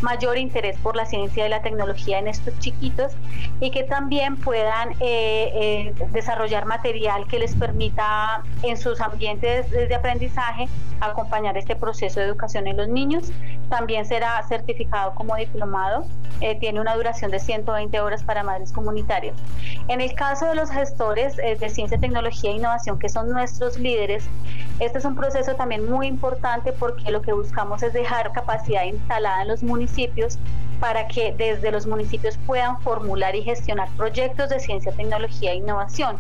mayor 0.01 0.37
interés 0.37 0.77
por 0.77 0.95
la 0.95 1.05
ciencia 1.05 1.45
y 1.45 1.49
la 1.49 1.61
tecnología 1.61 2.19
en 2.19 2.27
estos 2.27 2.57
chiquitos 2.59 3.13
y 3.59 3.71
que 3.71 3.83
también 3.83 4.37
puedan 4.37 4.91
eh, 4.99 5.51
eh, 5.53 5.93
desarrollar 6.11 6.65
material 6.65 7.27
que 7.27 7.39
les 7.39 7.55
permita 7.55 8.43
en 8.63 8.77
sus 8.77 9.01
ambientes 9.01 9.69
de 9.69 9.93
aprendizaje 9.93 10.67
acompañar 11.01 11.57
este 11.57 11.75
proceso 11.75 12.19
de 12.19 12.25
educación 12.25 12.67
en 12.67 12.77
los 12.77 12.87
niños. 12.87 13.31
También 13.69 14.05
será 14.05 14.41
certificado 14.47 15.13
como 15.15 15.35
diplomado, 15.35 16.05
eh, 16.41 16.55
tiene 16.59 16.79
una 16.79 16.95
duración 16.95 17.31
de 17.31 17.39
120 17.39 17.99
horas 17.99 18.23
para 18.23 18.43
madres 18.43 18.71
comunitarias. 18.71 19.35
En 19.87 20.01
el 20.01 20.13
caso 20.13 20.45
de 20.45 20.55
los 20.55 20.71
gestores 20.71 21.35
de 21.35 21.69
ciencia, 21.69 21.97
tecnología 21.97 22.51
e 22.51 22.55
innovación, 22.55 22.97
que 22.99 23.09
son 23.09 23.29
nuestros 23.29 23.77
líderes, 23.77 24.27
este 24.79 24.97
es 24.97 25.05
un 25.05 25.15
proceso 25.15 25.55
también 25.55 25.89
muy 25.89 26.07
importante 26.07 26.71
porque 26.71 27.11
lo 27.11 27.21
que 27.21 27.33
buscamos 27.33 27.83
es 27.83 27.93
dejar 27.93 28.31
capacidad 28.31 28.83
instalada 28.85 29.41
en 29.41 29.49
los 29.49 29.61
municipios 29.63 29.88
para 30.79 31.07
que 31.07 31.33
desde 31.37 31.71
los 31.71 31.85
municipios 31.85 32.37
puedan 32.45 32.79
formular 32.81 33.35
y 33.35 33.43
gestionar 33.43 33.89
proyectos 33.97 34.49
de 34.49 34.59
ciencia, 34.59 34.91
tecnología 34.93 35.51
e 35.51 35.55
innovación 35.55 36.17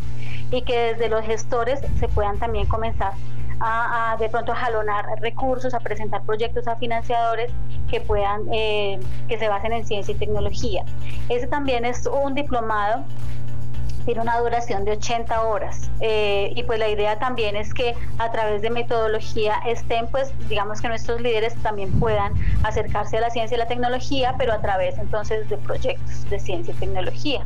y 0.51 0.63
que 0.63 0.93
desde 0.93 1.09
los 1.09 1.23
gestores 1.25 1.79
se 1.99 2.07
puedan 2.09 2.37
también 2.39 2.65
comenzar 2.65 3.13
a, 3.61 4.15
de 4.19 4.29
pronto 4.29 4.53
jalonar 4.53 5.05
recursos, 5.21 5.73
a 5.73 5.79
presentar 5.79 6.23
proyectos 6.23 6.67
a 6.67 6.75
financiadores 6.77 7.51
que 7.89 7.99
puedan, 7.99 8.43
eh, 8.53 8.99
que 9.27 9.37
se 9.37 9.47
basen 9.47 9.73
en 9.73 9.85
ciencia 9.85 10.13
y 10.13 10.17
tecnología. 10.17 10.83
Ese 11.27 11.47
también 11.47 11.85
es 11.85 12.05
un 12.07 12.35
diplomado 12.35 13.03
tiene 14.09 14.23
una 14.23 14.39
duración 14.39 14.85
de 14.85 14.93
80 14.93 15.43
horas. 15.43 15.91
Eh, 15.99 16.51
y 16.55 16.63
pues 16.63 16.79
la 16.79 16.89
idea 16.89 17.19
también 17.19 17.55
es 17.55 17.75
que 17.75 17.93
a 18.17 18.31
través 18.31 18.63
de 18.63 18.71
metodología 18.71 19.53
STEM, 19.71 20.07
pues 20.07 20.33
digamos 20.49 20.81
que 20.81 20.87
nuestros 20.87 21.21
líderes 21.21 21.53
también 21.57 21.91
puedan 21.99 22.33
acercarse 22.63 23.19
a 23.19 23.21
la 23.21 23.29
ciencia 23.29 23.53
y 23.53 23.59
la 23.59 23.67
tecnología, 23.67 24.33
pero 24.39 24.53
a 24.53 24.61
través 24.61 24.97
entonces 24.97 25.47
de 25.47 25.57
proyectos 25.57 26.27
de 26.27 26.39
ciencia 26.39 26.73
y 26.75 26.77
tecnología. 26.77 27.41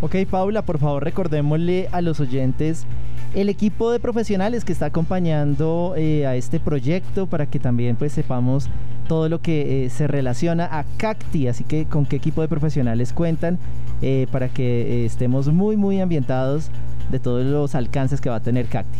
Ok, 0.00 0.16
Paula, 0.30 0.62
por 0.62 0.78
favor 0.78 1.04
recordémosle 1.04 1.90
a 1.92 2.00
los 2.00 2.18
oyentes 2.18 2.86
el 3.34 3.48
equipo 3.48 3.90
de 3.90 3.98
profesionales 3.98 4.64
que 4.64 4.72
está 4.72 4.86
acompañando 4.86 5.94
eh, 5.96 6.26
a 6.26 6.36
este 6.36 6.60
proyecto 6.60 7.26
para 7.26 7.46
que 7.46 7.58
también 7.58 7.96
pues 7.96 8.12
sepamos 8.12 8.68
todo 9.08 9.28
lo 9.28 9.40
que 9.40 9.86
eh, 9.86 9.90
se 9.90 10.06
relaciona 10.06 10.66
a 10.66 10.84
Cacti, 10.96 11.48
así 11.48 11.64
que 11.64 11.86
con 11.86 12.04
qué 12.06 12.16
equipo 12.16 12.42
de 12.42 12.48
profesionales 12.48 13.12
cuentan 13.12 13.58
eh, 14.02 14.26
para 14.30 14.48
que 14.48 15.06
estemos 15.06 15.48
muy 15.48 15.76
muy 15.76 16.00
ambientados 16.00 16.70
de 17.10 17.18
todos 17.18 17.44
los 17.44 17.74
alcances 17.74 18.20
que 18.20 18.28
va 18.28 18.36
a 18.36 18.40
tener 18.40 18.66
Cacti. 18.66 18.98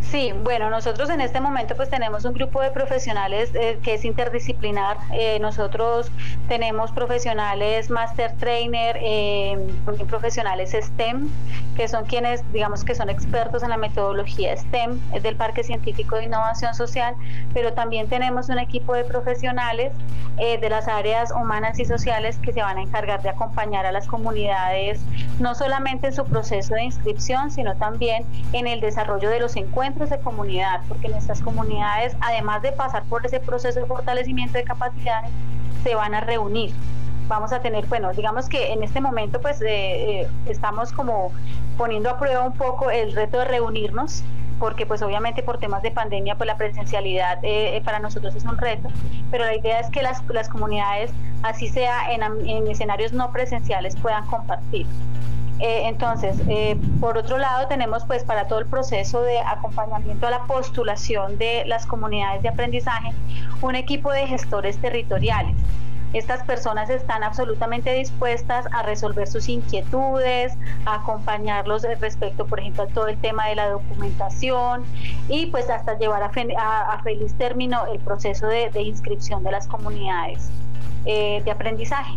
Sí, 0.00 0.32
bueno, 0.42 0.70
nosotros 0.70 1.10
en 1.10 1.20
este 1.20 1.38
momento 1.38 1.76
pues 1.76 1.90
tenemos 1.90 2.24
un 2.24 2.32
grupo 2.32 2.62
de 2.62 2.70
profesionales 2.70 3.50
eh, 3.54 3.78
que 3.82 3.94
es 3.94 4.06
interdisciplinar. 4.06 4.96
Eh, 5.12 5.38
nosotros 5.38 6.10
tenemos 6.48 6.92
profesionales 6.92 7.90
Master 7.90 8.32
Trainer, 8.38 8.96
eh, 9.02 9.58
profesionales 10.08 10.74
STEM, 10.80 11.28
que 11.76 11.88
son 11.88 12.06
quienes 12.06 12.42
digamos 12.52 12.84
que 12.84 12.94
son 12.94 13.10
expertos 13.10 13.62
en 13.62 13.68
la 13.68 13.76
metodología 13.76 14.56
STEM 14.56 14.98
del 15.22 15.36
Parque 15.36 15.62
Científico 15.62 16.16
de 16.16 16.24
Innovación 16.24 16.74
Social, 16.74 17.14
pero 17.52 17.74
también 17.74 18.08
tenemos 18.08 18.48
un 18.48 18.58
equipo 18.58 18.94
de 18.94 19.04
profesionales 19.04 19.92
de 20.38 20.68
las 20.70 20.86
áreas 20.86 21.32
humanas 21.32 21.80
y 21.80 21.84
sociales 21.84 22.38
que 22.38 22.52
se 22.52 22.62
van 22.62 22.78
a 22.78 22.82
encargar 22.82 23.22
de 23.22 23.28
acompañar 23.28 23.86
a 23.86 23.90
las 23.90 24.06
comunidades, 24.06 25.00
no 25.40 25.56
solamente 25.56 26.06
en 26.06 26.12
su 26.12 26.24
proceso 26.24 26.74
de 26.74 26.84
inscripción, 26.84 27.50
sino 27.50 27.74
también 27.74 28.24
en 28.52 28.68
el 28.68 28.80
desarrollo 28.80 29.30
de 29.30 29.40
los 29.40 29.56
encuentros 29.56 29.87
de 29.94 30.18
comunidad, 30.20 30.82
porque 30.86 31.08
nuestras 31.08 31.40
comunidades, 31.40 32.14
además 32.20 32.60
de 32.62 32.72
pasar 32.72 33.04
por 33.04 33.24
ese 33.24 33.40
proceso 33.40 33.80
de 33.80 33.86
fortalecimiento 33.86 34.58
de 34.58 34.64
capacidades, 34.64 35.30
se 35.82 35.94
van 35.94 36.14
a 36.14 36.20
reunir. 36.20 36.72
Vamos 37.26 37.52
a 37.52 37.60
tener, 37.60 37.86
bueno, 37.86 38.12
digamos 38.12 38.48
que 38.48 38.72
en 38.72 38.82
este 38.82 39.00
momento 39.00 39.40
pues 39.40 39.60
eh, 39.62 40.20
eh, 40.20 40.28
estamos 40.46 40.92
como 40.92 41.32
poniendo 41.76 42.10
a 42.10 42.18
prueba 42.18 42.42
un 42.44 42.52
poco 42.52 42.90
el 42.90 43.14
reto 43.14 43.38
de 43.38 43.46
reunirnos, 43.46 44.22
porque 44.58 44.84
pues 44.84 45.02
obviamente 45.02 45.42
por 45.42 45.58
temas 45.58 45.82
de 45.82 45.90
pandemia 45.90 46.36
pues 46.36 46.46
la 46.46 46.56
presencialidad 46.56 47.38
eh, 47.42 47.80
para 47.84 47.98
nosotros 47.98 48.34
es 48.34 48.44
un 48.44 48.58
reto, 48.58 48.88
pero 49.30 49.44
la 49.44 49.56
idea 49.56 49.80
es 49.80 49.88
que 49.90 50.02
las, 50.02 50.22
las 50.28 50.48
comunidades, 50.48 51.12
así 51.42 51.68
sea 51.68 52.12
en, 52.12 52.22
en 52.22 52.66
escenarios 52.66 53.12
no 53.12 53.32
presenciales, 53.32 53.96
puedan 53.96 54.26
compartir. 54.26 54.86
Eh, 55.60 55.88
entonces, 55.88 56.36
eh, 56.48 56.78
por 57.00 57.18
otro 57.18 57.36
lado, 57.38 57.66
tenemos 57.66 58.04
pues 58.04 58.22
para 58.22 58.46
todo 58.46 58.60
el 58.60 58.66
proceso 58.66 59.22
de 59.22 59.40
acompañamiento 59.40 60.26
a 60.26 60.30
la 60.30 60.44
postulación 60.44 61.36
de 61.36 61.64
las 61.66 61.84
comunidades 61.86 62.42
de 62.42 62.48
aprendizaje 62.48 63.12
un 63.60 63.74
equipo 63.74 64.12
de 64.12 64.26
gestores 64.26 64.78
territoriales. 64.78 65.56
Estas 66.14 66.42
personas 66.44 66.88
están 66.88 67.22
absolutamente 67.22 67.92
dispuestas 67.92 68.66
a 68.72 68.82
resolver 68.82 69.26
sus 69.26 69.48
inquietudes, 69.48 70.54
a 70.86 70.94
acompañarlos 70.96 71.82
respecto, 72.00 72.46
por 72.46 72.60
ejemplo, 72.60 72.84
a 72.84 72.86
todo 72.86 73.08
el 73.08 73.18
tema 73.18 73.46
de 73.48 73.56
la 73.56 73.68
documentación 73.68 74.84
y 75.28 75.46
pues 75.46 75.68
hasta 75.68 75.98
llevar 75.98 76.22
a, 76.22 77.00
feliz 77.02 77.34
término 77.34 77.86
el 77.92 77.98
proceso 77.98 78.46
de, 78.46 78.70
inscripción 78.80 79.44
de 79.44 79.52
las 79.52 79.66
comunidades 79.66 80.50
eh, 81.04 81.42
de 81.44 81.50
aprendizaje. 81.50 82.14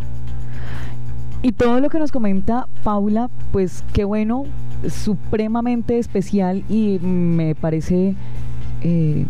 Y 1.42 1.52
todo 1.52 1.80
lo 1.80 1.90
que 1.90 1.98
nos 1.98 2.12
comenta 2.12 2.68
Paula, 2.84 3.28
pues 3.50 3.82
qué 3.92 4.04
bueno, 4.04 4.44
supremamente 4.88 5.98
especial 5.98 6.62
y 6.68 7.00
me 7.00 7.56
parece 7.56 8.14
eh, 8.82 9.24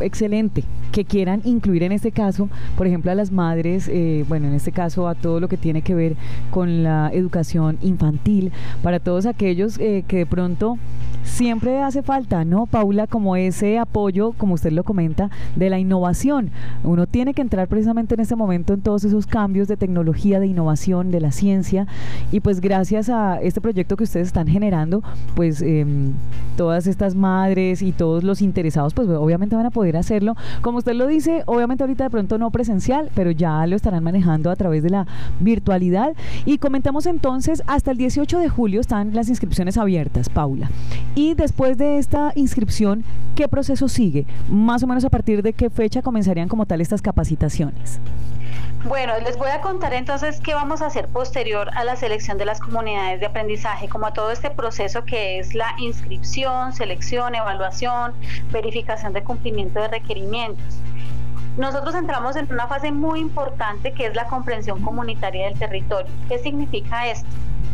excelente 0.00 0.64
que 0.92 1.04
quieran 1.04 1.42
incluir 1.44 1.82
en 1.82 1.92
este 1.92 2.12
caso, 2.12 2.48
por 2.76 2.86
ejemplo, 2.86 3.10
a 3.10 3.14
las 3.14 3.30
madres, 3.30 3.88
eh, 3.88 4.24
bueno, 4.28 4.48
en 4.48 4.54
este 4.54 4.72
caso 4.72 5.08
a 5.08 5.14
todo 5.14 5.40
lo 5.40 5.48
que 5.48 5.56
tiene 5.56 5.82
que 5.82 5.94
ver 5.94 6.16
con 6.50 6.82
la 6.82 7.10
educación 7.12 7.78
infantil, 7.82 8.52
para 8.82 8.98
todos 8.98 9.26
aquellos 9.26 9.78
eh, 9.78 10.04
que 10.06 10.18
de 10.18 10.26
pronto 10.26 10.78
siempre 11.24 11.82
hace 11.82 12.02
falta, 12.02 12.44
¿no, 12.44 12.66
Paula? 12.66 13.06
Como 13.06 13.36
ese 13.36 13.78
apoyo, 13.78 14.32
como 14.32 14.54
usted 14.54 14.72
lo 14.72 14.82
comenta, 14.82 15.30
de 15.56 15.70
la 15.70 15.78
innovación. 15.78 16.50
Uno 16.84 17.06
tiene 17.06 17.34
que 17.34 17.42
entrar 17.42 17.68
precisamente 17.68 18.14
en 18.14 18.20
este 18.20 18.34
momento 18.34 18.72
en 18.72 18.80
todos 18.80 19.04
esos 19.04 19.26
cambios 19.26 19.68
de 19.68 19.76
tecnología, 19.76 20.40
de 20.40 20.46
innovación, 20.46 21.10
de 21.10 21.20
la 21.20 21.32
ciencia, 21.32 21.86
y 22.32 22.40
pues 22.40 22.60
gracias 22.60 23.08
a 23.08 23.40
este 23.40 23.60
proyecto 23.60 23.96
que 23.96 24.04
ustedes 24.04 24.28
están 24.28 24.48
generando, 24.48 25.02
pues 25.34 25.62
em, 25.62 26.12
todas 26.56 26.86
estas 26.86 27.14
madres 27.14 27.82
y 27.82 27.92
todos 27.92 28.24
los 28.24 28.42
interesados, 28.58 28.92
pues 28.92 29.08
obviamente 29.08 29.54
van 29.54 29.66
a 29.66 29.70
poder 29.70 29.96
hacerlo. 29.96 30.34
Como 30.62 30.78
usted 30.78 30.94
lo 30.94 31.06
dice, 31.06 31.44
obviamente 31.46 31.84
ahorita 31.84 32.04
de 32.04 32.10
pronto 32.10 32.38
no 32.38 32.50
presencial, 32.50 33.10
pero 33.14 33.30
ya 33.30 33.64
lo 33.66 33.76
estarán 33.76 34.02
manejando 34.02 34.50
a 34.50 34.56
través 34.56 34.82
de 34.82 34.90
la 34.90 35.06
virtualidad. 35.38 36.14
Y 36.44 36.58
comentamos 36.58 37.06
entonces, 37.06 37.62
hasta 37.66 37.92
el 37.92 37.96
18 37.96 38.38
de 38.40 38.48
julio 38.48 38.80
están 38.80 39.14
las 39.14 39.28
inscripciones 39.28 39.78
abiertas, 39.78 40.28
Paula. 40.28 40.70
Y 41.14 41.34
después 41.34 41.78
de 41.78 41.98
esta 41.98 42.32
inscripción, 42.34 43.04
¿qué 43.36 43.46
proceso 43.46 43.88
sigue? 43.88 44.26
Más 44.50 44.82
o 44.82 44.86
menos 44.88 45.04
a 45.04 45.10
partir 45.10 45.42
de 45.42 45.52
qué 45.52 45.70
fecha 45.70 46.02
comenzarían 46.02 46.48
como 46.48 46.66
tal 46.66 46.80
estas 46.80 47.00
capacitaciones. 47.00 48.00
Bueno, 48.84 49.18
les 49.18 49.36
voy 49.36 49.50
a 49.50 49.60
contar 49.60 49.92
entonces 49.92 50.40
qué 50.40 50.54
vamos 50.54 50.82
a 50.82 50.86
hacer 50.86 51.08
posterior 51.08 51.68
a 51.74 51.82
la 51.82 51.96
selección 51.96 52.38
de 52.38 52.44
las 52.44 52.60
comunidades 52.60 53.18
de 53.18 53.26
aprendizaje, 53.26 53.88
como 53.88 54.06
a 54.06 54.12
todo 54.12 54.30
este 54.30 54.50
proceso 54.50 55.04
que 55.04 55.40
es 55.40 55.54
la 55.54 55.74
inscripción, 55.78 56.72
selección, 56.72 57.34
evaluación, 57.34 58.14
verificación 58.52 59.12
de 59.12 59.24
cumplimiento 59.24 59.80
de 59.80 59.88
requerimientos. 59.88 60.78
Nosotros 61.56 61.96
entramos 61.96 62.36
en 62.36 62.50
una 62.52 62.68
fase 62.68 62.92
muy 62.92 63.18
importante 63.18 63.92
que 63.92 64.06
es 64.06 64.14
la 64.14 64.26
comprensión 64.28 64.80
comunitaria 64.80 65.46
del 65.46 65.58
territorio. 65.58 66.10
¿Qué 66.28 66.38
significa 66.38 67.08
esto? 67.08 67.28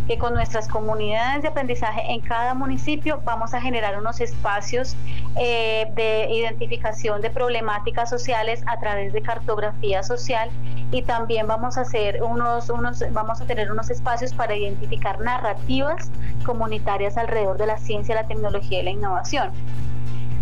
Que 0.06 0.18
con 0.18 0.34
nuestras 0.34 0.68
comunidades 0.68 1.42
de 1.42 1.48
aprendizaje 1.48 2.02
en 2.12 2.20
cada 2.20 2.54
municipio 2.54 3.20
vamos 3.24 3.54
a 3.54 3.60
generar 3.60 3.98
unos 3.98 4.20
espacios 4.20 4.96
eh, 5.36 5.90
de 5.94 6.28
identificación 6.30 7.22
de 7.22 7.30
problemáticas 7.30 8.10
sociales 8.10 8.62
a 8.66 8.78
través 8.78 9.12
de 9.12 9.22
cartografía 9.22 10.02
social 10.02 10.50
y 10.90 11.02
también 11.02 11.46
vamos 11.46 11.78
a 11.78 11.82
hacer 11.82 12.22
unos, 12.22 12.68
unos 12.70 13.02
vamos 13.12 13.40
a 13.40 13.46
tener 13.46 13.72
unos 13.72 13.90
espacios 13.90 14.32
para 14.32 14.54
identificar 14.54 15.20
narrativas 15.20 16.10
comunitarias 16.44 17.16
alrededor 17.16 17.56
de 17.56 17.66
la 17.66 17.78
ciencia, 17.78 18.14
la 18.14 18.26
tecnología 18.26 18.80
y 18.80 18.84
la 18.84 18.90
innovación. 18.90 19.50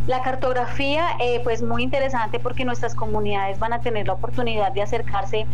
La 0.06 0.20
cartografía, 0.22 1.10
eh, 1.20 1.40
pues 1.44 1.62
muy 1.62 1.84
interesante 1.84 2.40
porque 2.40 2.64
nuestras 2.64 2.94
comunidades 2.94 3.58
van 3.60 3.72
a 3.72 3.80
tener 3.80 4.08
la 4.08 4.14
oportunidad 4.14 4.72
de 4.72 4.82
acercarse 4.82 5.46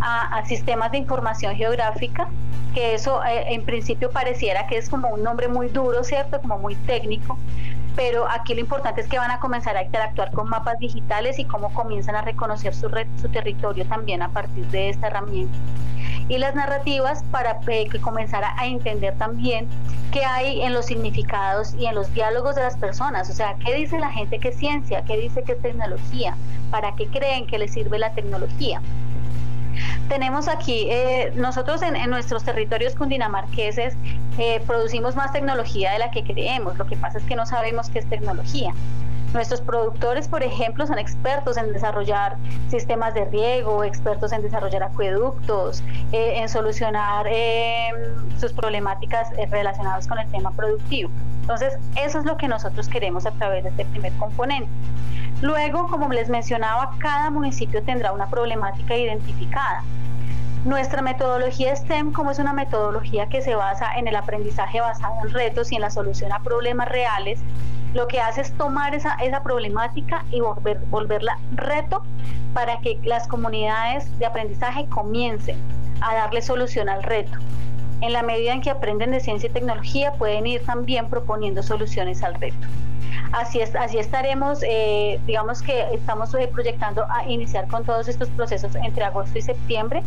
a, 0.00 0.44
sistemas 0.44 0.92
de 0.92 0.98
información 0.98 1.54
geográfica, 1.56 2.28
que 2.74 2.94
eso 2.94 3.24
eh, 3.24 3.54
en 3.54 3.64
principio 3.64 4.10
pareciera 4.10 4.66
que 4.66 4.76
es 4.76 4.90
como 4.90 5.08
un 5.08 5.22
nombre 5.22 5.48
muy 5.48 5.68
duro, 5.68 6.04
¿cierto? 6.04 6.38
Como 6.42 6.58
muy 6.58 6.74
técnico, 6.74 7.38
pero 7.96 8.28
aquí 8.28 8.54
lo 8.54 8.60
importante 8.60 9.00
es 9.00 9.08
que 9.08 9.18
van 9.18 9.30
a 9.30 9.40
comenzar 9.40 9.76
a 9.76 9.82
interactuar 9.82 10.32
con 10.32 10.48
mapas 10.48 10.78
digitales 10.78 11.38
y 11.38 11.44
cómo 11.44 11.72
comienzan 11.72 12.16
a 12.16 12.22
reconocer 12.22 12.74
su, 12.74 12.88
red, 12.88 13.06
su 13.20 13.28
territorio 13.28 13.86
también 13.86 14.22
a 14.22 14.28
partir 14.28 14.66
de 14.66 14.90
esta 14.90 15.06
herramienta 15.08 15.56
y 16.28 16.38
las 16.38 16.54
narrativas 16.54 17.22
para 17.30 17.60
eh, 17.66 17.88
que 17.88 18.00
comenzara 18.00 18.54
a 18.58 18.66
entender 18.66 19.14
también 19.18 19.68
qué 20.10 20.24
hay 20.24 20.62
en 20.62 20.72
los 20.72 20.86
significados 20.86 21.74
y 21.74 21.86
en 21.86 21.94
los 21.94 22.12
diálogos 22.14 22.54
de 22.54 22.62
las 22.62 22.76
personas, 22.76 23.28
o 23.30 23.32
sea, 23.32 23.56
qué 23.64 23.74
dice 23.74 23.98
la 23.98 24.10
gente 24.10 24.38
que 24.38 24.48
es 24.48 24.56
ciencia, 24.56 25.04
qué 25.04 25.16
dice 25.16 25.42
que 25.42 25.52
es 25.52 25.60
tecnología, 25.60 26.36
para 26.70 26.94
qué 26.94 27.06
creen 27.08 27.46
que 27.46 27.58
les 27.58 27.72
sirve 27.72 27.98
la 27.98 28.12
tecnología. 28.12 28.80
Tenemos 30.08 30.48
aquí, 30.48 30.86
eh, 30.90 31.32
nosotros 31.34 31.82
en, 31.82 32.10
nuestros 32.10 32.44
territorios 32.44 32.94
cundinamarqueses 32.94 33.94
eh, 34.38 34.62
producimos 34.66 35.16
más 35.16 35.32
tecnología 35.32 35.92
de 35.92 35.98
la 35.98 36.10
que 36.10 36.24
creemos, 36.24 36.76
lo 36.78 36.86
que 36.86 36.96
pasa 36.96 37.18
es 37.18 37.24
que 37.24 37.36
no 37.36 37.46
sabemos 37.46 37.90
qué 37.90 38.00
es 38.00 38.08
tecnología. 38.08 38.72
Nuestros 39.34 39.60
productores, 39.60 40.28
por 40.28 40.44
ejemplo, 40.44 40.86
son 40.86 40.96
expertos 40.96 41.56
en 41.56 41.72
desarrollar 41.72 42.36
sistemas 42.68 43.14
de 43.14 43.24
riego, 43.24 43.82
expertos 43.82 44.30
en 44.30 44.42
desarrollar 44.42 44.84
acueductos, 44.84 45.82
eh, 46.12 46.34
en 46.36 46.48
solucionar 46.48 47.26
eh, 47.28 47.88
sus 48.38 48.52
problemáticas 48.52 49.32
eh, 49.36 49.46
relacionadas 49.50 50.06
con 50.06 50.20
el 50.20 50.30
tema 50.30 50.52
productivo. 50.52 51.10
Entonces, 51.40 51.76
eso 52.00 52.20
es 52.20 52.24
lo 52.24 52.36
que 52.36 52.46
nosotros 52.46 52.86
queremos 52.86 53.26
a 53.26 53.32
través 53.32 53.64
de 53.64 53.70
este 53.70 53.84
primer 53.86 54.12
componente. 54.12 54.70
Luego, 55.42 55.88
como 55.88 56.08
les 56.10 56.28
mencionaba, 56.28 56.92
cada 56.98 57.28
municipio 57.30 57.82
tendrá 57.82 58.12
una 58.12 58.28
problemática 58.28 58.96
identificada. 58.96 59.82
Nuestra 60.64 61.02
metodología 61.02 61.76
STEM, 61.76 62.12
como 62.12 62.30
es 62.30 62.38
una 62.38 62.54
metodología 62.54 63.28
que 63.28 63.42
se 63.42 63.54
basa 63.54 63.94
en 63.96 64.08
el 64.08 64.16
aprendizaje 64.16 64.80
basado 64.80 65.14
en 65.22 65.30
retos 65.30 65.70
y 65.70 65.74
en 65.74 65.82
la 65.82 65.90
solución 65.90 66.32
a 66.32 66.38
problemas 66.38 66.88
reales, 66.88 67.38
lo 67.92 68.08
que 68.08 68.18
hace 68.18 68.40
es 68.40 68.52
tomar 68.54 68.94
esa, 68.94 69.14
esa 69.16 69.42
problemática 69.42 70.24
y 70.30 70.40
volver, 70.40 70.78
volverla 70.86 71.38
reto 71.52 72.02
para 72.54 72.78
que 72.78 72.98
las 73.04 73.28
comunidades 73.28 74.18
de 74.18 74.24
aprendizaje 74.24 74.86
comiencen 74.88 75.58
a 76.00 76.14
darle 76.14 76.40
solución 76.40 76.88
al 76.88 77.02
reto. 77.02 77.38
En 78.00 78.12
la 78.12 78.22
medida 78.22 78.52
en 78.52 78.60
que 78.60 78.70
aprenden 78.70 79.10
de 79.10 79.20
ciencia 79.20 79.48
y 79.48 79.52
tecnología, 79.52 80.12
pueden 80.12 80.46
ir 80.46 80.62
también 80.64 81.08
proponiendo 81.08 81.62
soluciones 81.62 82.22
al 82.22 82.34
reto. 82.34 82.66
Así, 83.32 83.60
es, 83.60 83.74
así 83.74 83.98
estaremos, 83.98 84.62
eh, 84.62 85.18
digamos 85.26 85.62
que 85.62 85.86
estamos 85.92 86.32
eh, 86.34 86.48
proyectando 86.52 87.04
a 87.10 87.28
iniciar 87.28 87.66
con 87.66 87.84
todos 87.84 88.06
estos 88.08 88.28
procesos 88.30 88.74
entre 88.76 89.04
agosto 89.04 89.38
y 89.38 89.42
septiembre 89.42 90.02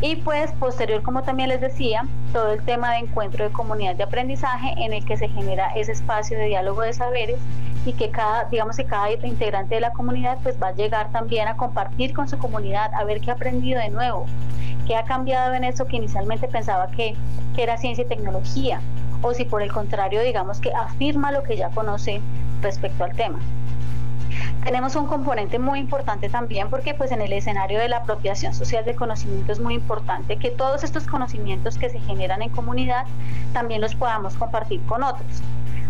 y 0.00 0.16
pues 0.16 0.52
posterior, 0.52 1.02
como 1.02 1.22
también 1.22 1.48
les 1.48 1.60
decía, 1.60 2.06
todo 2.32 2.52
el 2.52 2.62
tema 2.64 2.92
de 2.92 2.98
encuentro 2.98 3.44
de 3.44 3.52
comunidad 3.52 3.96
de 3.96 4.04
aprendizaje 4.04 4.72
en 4.78 4.92
el 4.92 5.04
que 5.04 5.16
se 5.16 5.28
genera 5.28 5.68
ese 5.74 5.92
espacio 5.92 6.38
de 6.38 6.46
diálogo 6.46 6.82
de 6.82 6.92
saberes 6.92 7.38
y 7.86 7.92
que 7.92 8.10
cada, 8.10 8.44
digamos 8.44 8.76
que 8.76 8.84
cada 8.84 9.10
integrante 9.10 9.74
de 9.74 9.80
la 9.80 9.92
comunidad 9.92 10.38
pues 10.42 10.60
va 10.62 10.68
a 10.68 10.72
llegar 10.72 11.10
también 11.12 11.48
a 11.48 11.56
compartir 11.56 12.12
con 12.12 12.28
su 12.28 12.38
comunidad, 12.38 12.92
a 12.94 13.04
ver 13.04 13.20
qué 13.20 13.30
ha 13.30 13.34
aprendido 13.34 13.80
de 13.80 13.90
nuevo, 13.90 14.26
qué 14.86 14.96
ha 14.96 15.04
cambiado 15.04 15.54
en 15.54 15.64
eso 15.64 15.86
que 15.86 15.96
inicialmente 15.96 16.48
pensaba 16.48 16.90
que, 16.90 17.16
que 17.54 17.62
era 17.62 17.78
ciencia 17.78 18.04
y 18.04 18.08
tecnología, 18.08 18.80
o 19.22 19.32
si 19.34 19.44
por 19.44 19.62
el 19.62 19.72
contrario, 19.72 20.22
digamos 20.22 20.60
que 20.60 20.72
afirma 20.72 21.32
lo 21.32 21.42
que 21.42 21.56
ya 21.56 21.70
conoce 21.70 22.20
respecto 22.62 23.04
al 23.04 23.14
tema. 23.14 23.38
Tenemos 24.64 24.94
un 24.94 25.06
componente 25.06 25.58
muy 25.58 25.78
importante 25.78 26.28
también 26.28 26.68
porque 26.68 26.94
pues 26.94 27.12
en 27.12 27.22
el 27.22 27.32
escenario 27.32 27.78
de 27.78 27.88
la 27.88 27.98
apropiación 27.98 28.54
social 28.54 28.84
del 28.84 28.94
conocimiento 28.94 29.52
es 29.52 29.58
muy 29.58 29.74
importante 29.74 30.36
que 30.36 30.50
todos 30.50 30.84
estos 30.84 31.06
conocimientos 31.06 31.78
que 31.78 31.88
se 31.88 31.98
generan 32.00 32.42
en 32.42 32.50
comunidad 32.50 33.06
también 33.52 33.80
los 33.80 33.94
podamos 33.94 34.36
compartir 34.36 34.80
con 34.82 35.02
otros. 35.02 35.42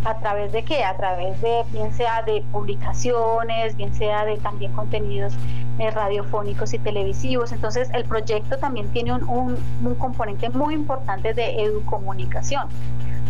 ¿A 0.05 0.15
través 0.19 0.51
de 0.53 0.63
qué? 0.63 0.83
A 0.85 0.97
través 0.97 1.41
de, 1.43 1.63
bien 1.73 1.93
sea 1.93 2.23
de 2.23 2.43
publicaciones, 2.53 3.77
bien 3.77 3.95
sea 3.95 4.25
de 4.25 4.39
también 4.39 4.73
contenidos 4.73 5.35
eh, 5.79 5.91
radiofónicos 5.91 6.73
y 6.73 6.79
televisivos. 6.79 7.53
Entonces, 7.53 7.91
el 7.93 8.05
proyecto 8.05 8.57
también 8.59 8.89
tiene 8.89 9.13
un, 9.13 9.59
un 9.85 9.95
componente 9.97 10.49
muy 10.49 10.75
importante 10.75 11.35
de 11.35 11.63
educomunicación 11.63 12.69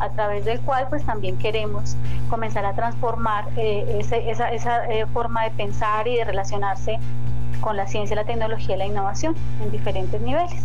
a 0.00 0.08
través 0.10 0.44
del 0.44 0.60
cual 0.60 0.86
pues 0.88 1.04
también 1.04 1.36
queremos 1.36 1.96
comenzar 2.28 2.64
a 2.64 2.72
transformar 2.72 3.48
eh, 3.56 3.98
esa, 4.00 4.16
esa 4.16 4.86
eh, 4.86 5.06
forma 5.06 5.44
de 5.44 5.50
pensar 5.50 6.08
y 6.08 6.16
de 6.16 6.24
relacionarse 6.24 6.98
con 7.60 7.76
la 7.76 7.86
ciencia, 7.86 8.16
la 8.16 8.24
tecnología 8.24 8.76
y 8.76 8.78
la 8.78 8.86
innovación 8.86 9.34
en 9.62 9.70
diferentes 9.70 10.20
niveles. 10.20 10.62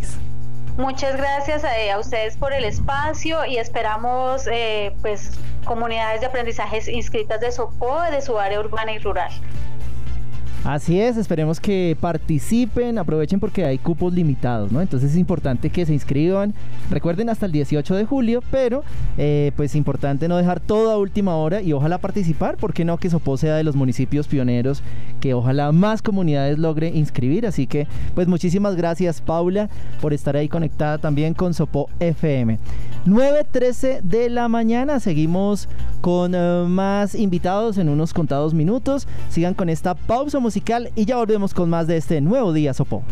Muchas 0.78 1.16
gracias 1.16 1.64
a, 1.64 1.70
a, 1.94 2.00
ustedes 2.00 2.36
por 2.36 2.52
el 2.52 2.64
espacio 2.64 3.46
y 3.46 3.58
esperamos 3.58 4.48
eh, 4.48 4.96
pues 5.02 5.32
comunidades 5.66 6.22
de 6.22 6.26
aprendizajes 6.26 6.88
inscritas 6.88 7.40
de 7.40 7.52
Sopo 7.52 8.02
de 8.12 8.22
su 8.22 8.40
área 8.40 8.60
urbana 8.60 8.92
y 8.92 8.98
rural. 8.98 9.32
Así 10.64 10.98
es, 10.98 11.18
esperemos 11.18 11.60
que 11.60 11.98
participen, 12.00 12.98
aprovechen 12.98 13.42
porque 13.42 13.66
hay 13.66 13.78
cupos 13.78 14.14
limitados, 14.14 14.72
¿no? 14.72 14.82
Entonces 14.82 15.12
es 15.12 15.18
importante 15.18 15.70
que 15.70 15.86
se 15.86 15.94
inscriban. 15.94 16.54
Recuerden 16.90 17.28
hasta 17.30 17.48
el 17.48 17.52
18 17.52 17.94
de 17.96 18.06
julio, 18.06 18.42
pero 18.50 18.86
eh, 19.18 19.52
pues 19.58 19.76
importante 19.76 20.30
no 20.30 20.38
dejar 20.38 20.62
todo 20.62 20.92
a 20.92 20.98
última 20.98 21.36
hora 21.36 21.62
y 21.62 21.74
ojalá 21.74 21.98
participar, 21.98 22.56
porque 22.56 22.86
no 22.86 22.98
que 22.98 23.10
Sopó 23.10 23.36
sea 23.36 23.56
de 23.58 23.66
los 23.66 23.76
municipios 23.76 24.30
pioneros, 24.30 24.84
que 25.20 25.34
ojalá 25.34 25.74
más 25.74 26.02
comunidades 26.02 26.58
logre 26.58 26.88
inscribir. 26.88 27.46
Así 27.46 27.68
que 27.68 27.86
pues 28.16 28.30
muchísimas 28.30 28.78
gracias 28.78 29.20
Paula 29.20 29.70
por 30.00 30.14
estar 30.14 30.38
ahí 30.38 30.48
conectada 30.48 30.98
también 30.98 31.34
con 31.34 31.54
Sopó 31.54 31.90
FM. 32.00 32.58
9.13 33.06 34.02
de 34.02 34.30
la 34.30 34.48
mañana, 34.48 35.02
seguimos 35.02 35.68
con 36.00 36.34
eh, 36.34 36.64
más 36.70 37.16
invitados 37.16 37.78
en 37.78 37.90
unos 37.90 38.14
contados 38.14 38.54
minutos. 38.54 39.10
Sigan 39.30 39.54
con 39.54 39.68
esta 39.68 39.94
pausa 39.94 40.40
musical 40.40 40.53
y 40.96 41.06
ya 41.06 41.18
volvemos 41.18 41.54
con 41.54 41.70
más 41.70 41.88
de 41.88 41.98
este 41.98 42.22
nuevo 42.22 42.54
día 42.54 42.74
Sopo. 42.74 43.04